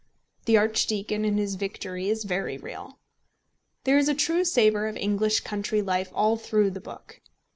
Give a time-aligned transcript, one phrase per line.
[0.45, 2.97] The archdeacon in his victory is very real.
[3.83, 7.21] There is a true savour of English country life all through the book.